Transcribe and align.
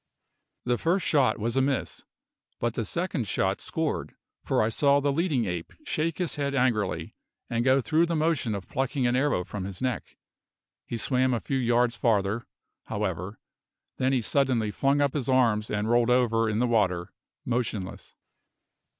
That 0.65 0.79
first 0.79 1.05
shot 1.05 1.37
was 1.37 1.55
a 1.55 1.61
miss; 1.61 2.05
but 2.59 2.73
the 2.73 2.85
second 2.85 3.27
shot 3.27 3.61
scored, 3.61 4.15
for 4.43 4.59
I 4.63 4.69
saw 4.69 4.99
the 4.99 5.11
leading 5.11 5.45
ape 5.45 5.73
shake 5.85 6.17
his 6.17 6.37
head 6.37 6.55
angrily, 6.55 7.13
and 7.51 7.63
go 7.63 7.81
through 7.81 8.07
the 8.07 8.15
motion 8.15 8.55
of 8.55 8.67
plucking 8.67 9.05
an 9.05 9.15
arrow 9.15 9.43
from 9.43 9.63
his 9.63 9.79
neck; 9.79 10.17
he 10.87 10.97
swam 10.97 11.35
a 11.35 11.39
few 11.39 11.59
yards 11.59 11.95
farther, 11.95 12.47
however; 12.85 13.39
then 13.97 14.11
he 14.11 14.23
suddenly 14.23 14.71
flung 14.71 15.01
up 15.01 15.13
his 15.13 15.29
arms 15.29 15.69
and 15.69 15.87
rolled 15.87 16.09
over 16.09 16.49
in 16.49 16.57
the 16.57 16.65
water, 16.65 17.13
motionless. 17.45 18.15